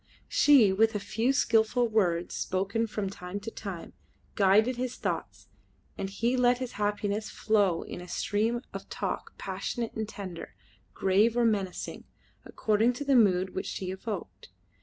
[0.29, 3.93] She, with a few skilful words spoken from time to time,
[4.33, 5.47] guided his thoughts,
[5.95, 10.55] and he let his happiness flow in a stream of talk passionate and tender,
[10.95, 12.05] grave or menacing,
[12.43, 14.49] according to the mood which she evoked.